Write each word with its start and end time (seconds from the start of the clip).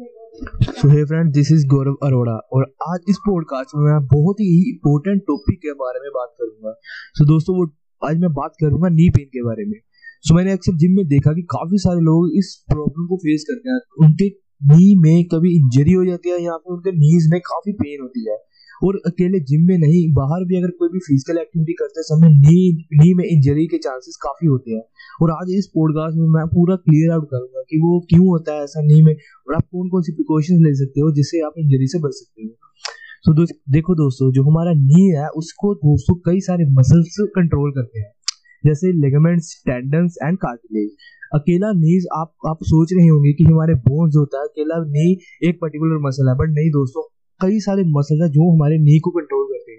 Hey 0.00 1.04
friend 1.04 1.32
this 1.32 1.52
is 1.52 1.66
Gaurav 1.66 1.94
Arora. 2.02 2.32
और 2.32 2.74
आज 2.88 3.00
इस 3.08 3.16
पॉडकास्ट 3.18 3.70
में 3.76 3.92
मैं 3.92 4.06
बहुत 4.06 4.36
ही 4.40 4.70
इंपॉर्टेंट 4.70 5.22
टॉपिक 5.26 5.58
के 5.58 5.72
बारे 5.72 6.00
में 6.00 6.10
बात 6.14 6.34
करूँगा। 6.38 6.74
सो 7.14 7.24
so, 7.24 7.30
दोस्तों 7.30 7.56
वो 7.56 7.76
आज 8.08 8.18
मैं 8.18 8.32
बात 8.32 8.52
करूँगा 8.60 8.88
नी 8.88 9.10
पेन 9.10 9.24
के 9.24 9.42
बारे 9.42 9.64
में। 9.64 9.78
सो 10.20 10.30
so, 10.30 10.36
मैंने 10.36 10.52
अक्सर 10.52 10.72
जिम 10.72 10.92
में 10.92 11.06
देखा 11.06 11.32
कि 11.32 11.42
काफ़ी 11.42 11.78
सारे 11.78 12.00
लोग 12.00 12.30
इस 12.38 12.64
प्रॉब्लम 12.68 13.06
को 13.06 13.16
फेस 13.16 13.44
करते 13.50 13.70
हैं। 13.70 14.06
उनके 14.06 14.28
नी 14.64 14.98
में 14.98 15.24
कभी 15.24 15.56
इंजरी 15.56 15.92
हो 15.92 16.04
जाती 16.04 16.28
है 16.28 16.42
या 16.42 16.52
फिर 16.52 16.72
उनके 16.72 16.92
नीज 16.92 17.30
में 17.32 17.40
काफ़ी 17.40 17.72
पेन 17.72 18.02
होती 18.02 18.30
है। 18.30 18.36
और 18.82 18.96
अकेले 19.06 19.40
जिम 19.40 19.66
में 19.66 19.76
नहीं 19.78 20.02
बाहर 20.14 20.44
भी 20.44 20.56
अगर 20.56 20.70
कोई 20.78 20.88
भी 20.88 20.98
फ़िज़िकल 20.98 21.38
एक्टिविटी 21.38 21.72
करते 21.72 22.02
समय 22.02 22.28
नी 22.34 22.86
नी 22.94 23.14
में 23.14 23.24
इंजरी 23.24 23.66
के 23.66 23.78
चांसेस 23.78 24.16
काफ़ी 24.22 24.46
होते 24.46 24.70
हैं। 24.72 24.82
और 25.22 25.30
आज 25.30 25.52
इस 25.56 25.66
पॉडकास्ट 25.74 26.18
में 26.18 26.28
मैं 26.28 26.46
पूरा 26.46 26.76
क्लियर 26.76 27.12
आउट 27.12 27.26
करूँगा 27.30 27.62
कि 27.70 27.78
वो 27.78 27.98
क्यों 28.10 28.26
होता 28.26 28.54
है 28.54 28.64
ऐसा 28.64 28.82
नी 28.82 29.02
में 29.02 29.12
और 29.12 29.54
आप 29.54 29.62
कौन 29.62 29.88
कौन 29.88 30.02
सी 30.02 30.12
प्रिकॉशन 30.12 30.64
ले 30.64 30.74
सकते 30.74 31.00
हो 31.00 31.12
जिससे 31.12 31.40
आप 31.46 31.54
इंजरी 31.58 31.86
से 31.86 31.98
बच 31.98 32.12
सकते 32.12 32.42
हो। 32.42 32.48
तो 33.26 33.34
दो, 33.34 33.44
देखो 33.70 33.94
दोस्तों 33.94 34.32
जो 34.32 34.42
हमारा 34.42 34.72
नी 34.74 35.06
है 35.16 35.28
उसको 35.36 35.74
दोस्तों 35.74 36.14
कई 36.26 36.40
सारे 36.40 36.64
मसल्स 36.72 37.16
कंट्रोल 37.36 37.70
करते 37.70 38.00
हैं। 38.00 38.12
जैसे 38.64 38.92
लिगामेंट्स 39.02 39.54
टेंडन्स 39.66 40.16
एंड 40.24 40.38
कार्टिलेज 40.38 40.90
अकेला 41.34 41.70
नीज 41.72 42.06
आप 42.14 42.32
आप 42.48 42.58
सोच 42.64 42.92
रहे 42.92 43.06
होंगे 43.06 43.32
कि 43.32 43.44
हमारे 43.44 43.74
बोन्स 43.82 44.16
होता 44.16 44.38
है 44.38 44.44
अकेला 44.44 44.78
नी 44.86 45.12
एक 45.48 45.58
पर्टिकुलर 45.60 46.00
मसल 46.06 46.28
है 46.28 46.34
बट 46.34 46.50
नहीं 46.50 46.70
दोस्तों 46.70 47.02
कई 47.40 47.58
सारे 47.60 47.82
मसल 47.90 48.22
है 48.22 48.28
जो 48.30 48.52
हमारे 48.52 48.78
नी 48.80 48.98
को 48.98 49.10
कंट्रोल 49.10 49.44
करते 49.44 49.72
हैं। 49.72 49.78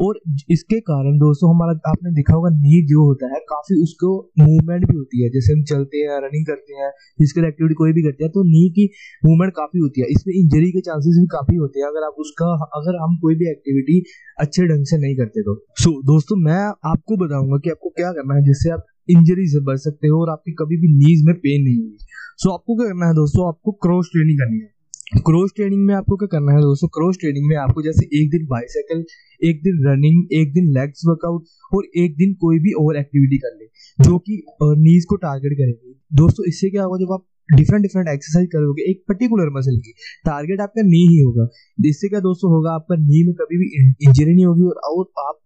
और 0.00 0.18
इसके 0.50 0.78
कारण 0.80 1.18
दोस्तों 1.18 1.48
हमारा 1.50 1.72
आपने 1.90 2.10
देखा 2.14 2.34
होगा 2.34 2.50
नी 2.52 2.80
जो 2.86 3.04
होता 3.04 3.26
है 3.34 3.40
काफ़ी 3.50 3.76
उसको 3.82 4.08
मूवमेंट 4.38 4.86
भी 4.86 4.96
होती 4.96 5.22
है। 5.22 5.28
जैसे 5.30 5.52
हम 5.52 5.62
चलते 5.64 5.98
हैं 5.98 6.18
रनिंग 6.24 6.46
करते 6.46 6.74
हैं 6.74 6.90
फ़िज़िकल 7.18 7.46
एक्टिविटी 7.48 7.74
कोई 7.74 7.92
भी 7.92 8.02
करते 8.02 8.24
हैं 8.24 8.30
तो 8.32 8.42
नी 8.44 8.62
की 8.70 8.86
मूवमेंट 9.22 9.52
काफ़ी 9.56 9.80
होती 9.80 10.00
है। 10.00 10.06
इसमें 10.10 10.34
इंजरी 10.34 10.70
के 10.72 10.80
चांसेस 10.80 11.20
भी 11.20 11.26
काफ़ी 11.26 11.56
होते 11.56 11.80
हैं। 11.80 11.86
अगर 11.88 12.06
आप 12.06 12.20
उसका 12.26 12.50
अगर 12.80 13.00
हम 13.04 13.16
कोई 13.22 13.34
भी 13.34 13.50
एक्टिविटी 13.50 14.00
अच्छे 14.38 14.66
ढंग 14.66 14.84
से 14.84 14.98
नहीं 14.98 15.16
करते 15.16 15.42
तो। 15.42 15.54
सो 15.54 15.90
so, 15.90 15.96
दोस्तों 16.06 16.36
मैं 16.44 16.62
आपको 16.92 17.16
बताऊँगा 17.16 17.58
कि 17.64 17.70
आपको 17.70 17.90
क्या 17.90 18.12
करना 18.12 18.34
है। 18.34 18.44
जिससे 18.44 18.70
आप 18.70 18.86
इंजरी 19.08 19.46
से 19.48 19.60
बच 19.64 19.78
सकते 19.78 20.08
हो 20.08 20.20
और 20.20 20.30
आपकी 20.30 20.52
कभी 20.52 20.76
भी 20.76 20.94
नीज 20.96 21.26
में 21.26 21.34
पेन 21.36 21.64
नहीं 21.64 21.78
होगी। 21.78 21.98
सो 22.36 22.48
so, 22.48 22.54
आपको 22.54 22.76
क्या 22.76 22.86
करना 22.86 23.06
है 23.06 23.14
दोस्तों? 23.14 23.48
आपको 23.48 23.72
क्रॉस 23.84 24.10
ट्रेनिंग 24.12 24.38
करनी 24.38 24.58
है। 24.58 24.73
क्रॉस 25.16 25.50
ट्रेनिंग 25.56 25.84
में 25.86 25.94
आपको 25.94 26.16
क्या 26.16 26.26
करना 26.28 26.52
है 26.52 26.60
दोस्तों? 26.60 26.88
क्रॉस 26.88 27.16
ट्रेनिंग 27.20 27.46
में 27.48 27.56
आपको 27.56 27.82
जैसे 27.82 28.04
एक 28.20 28.30
दिन 28.30 28.46
बाइसाइकिल 28.46 29.04
एक 29.40 29.60
दिन 29.62 29.76
रनिंग 29.86 30.32
एक 30.38 30.52
दिन 30.54 30.70
लेग्स 30.74 31.02
वर्कआउट 31.06 31.74
और 31.74 31.84
एक 32.02 32.16
दिन 32.16 32.32
कोई 32.40 32.58
भी 32.58 32.72
और 32.80 32.96
एक्टिविटी 32.96 33.38
कर 33.38 33.54
ले 33.58 33.66
जो 33.98 34.18
कि 34.18 34.40
नीज 34.62 35.04
को 35.10 35.16
टारगेट 35.16 35.52
करेगी। 35.58 35.94
दोस्तों 36.12 36.46
इससे 36.48 36.70
क्या 36.70 36.84
होगा 36.84 36.98
जब 37.04 37.12
आप 37.12 37.24
डिफरेंट 37.48 37.82
डिफरेंट 37.82 38.08
एक्सरसाइज 38.08 38.48
करोगे 38.52 38.90
एक 38.90 39.02
पर्टिकुलर 39.08 39.50
मसल 39.58 39.76
की 39.78 39.92
टारगेट 40.26 40.60
आपका 40.60 40.82
नी 40.84 41.02
ही 41.08 41.20
होगा। 41.20 41.48
इससे 41.88 42.08
क्या 42.08 42.20
दोस्तों 42.20 42.50
होगा 42.52 42.72
आपका 42.74 42.96
नी 43.00 43.22
में 43.26 43.34
कभी 43.34 43.58
भी 43.58 43.68
इंजरी 44.08 44.34
नहीं 44.34 44.46
होगी 44.46 44.62
और, 44.62 45.06
आप 45.20 45.40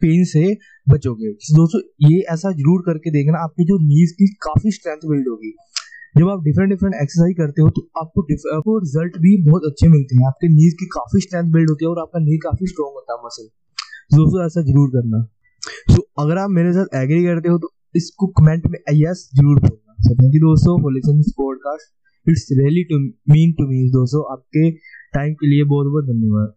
पेन 0.00 0.24
से 0.24 0.44
बचोगे। 0.86 1.30
दोस्तों 1.54 1.80
ये 2.10 2.18
ऐसा 2.32 2.52
ज़रूर 2.52 2.82
करके 2.86 3.10
देखना 3.12 3.44
आपकी 3.44 3.64
जो 3.64 3.78
नीज 3.84 4.12
की 4.18 4.26
काफ़ी 4.46 4.70
स्ट्रेंथ 4.72 5.08
बिल्ड 5.08 5.28
होगी। 5.28 5.54
जब 6.14 6.28
आप 6.30 6.42
डिफरेंट 6.42 6.70
डिफरेंट 6.70 6.94
एक्सरसाइज 6.94 7.34
करते 7.36 7.62
हो 7.62 7.70
तो 7.76 7.82
आपको 8.00 8.22
आपको 8.56 8.78
रिज़ल्ट 8.78 9.16
भी 9.20 9.36
बहुत 9.44 9.64
अच्छे 9.66 9.88
मिलते 9.88 10.16
हैं। 10.16 10.26
आपके 10.26 10.48
नीज 10.50 10.74
की 10.80 10.86
काफ़ी 10.94 11.20
स्ट्रेंथ 11.20 11.52
बिल्ड 11.52 11.70
होती 11.70 11.84
है 11.84 11.90
और 11.90 12.00
आपका 12.00 12.20
नीज 12.20 12.40
काफ़ी 12.42 12.66
स्ट्रॉन्ग 12.66 12.94
होता 12.94 13.14
है 13.14 13.18
मसल 13.24 13.48
दोस्तों 14.12 14.44
ऐसा 14.46 14.62
ज़रूर 14.62 14.90
करना। 14.90 15.22
सो 15.62 15.94
so, 15.94 16.02
अगर 16.18 16.38
आप 16.38 16.50
मेरे 16.50 16.72
साथ 16.72 16.94
एग्री 17.02 17.22
करते 17.24 17.48
हो 17.48 17.58
तो 17.58 17.70
इसको 17.94 18.26
कमेंट 18.40 18.66
में 18.66 18.78
यस 18.94 19.28
ज़रूर 19.36 19.60
बोलना। 19.60 19.94
सो 20.00 20.14
थैंक 20.14 20.34
यू 20.34 20.40
दोस्तों 20.40 20.80
for 20.82 20.92
listening 20.92 21.18
this 21.18 21.32
podcast 21.38 22.30
it's 22.30 22.48
really 22.58 22.84
to 22.92 22.98
mean 23.32 23.52
to 23.52 23.68
me 23.68 23.88
दोस्तों 23.92 24.22
आपके 24.32 24.70
टाइम 25.14 25.34
के 25.34 25.46
लिए 25.46 25.64
बहुत 25.64 25.86
बहुत 25.86 26.04
धन्यवाद। 26.06 26.54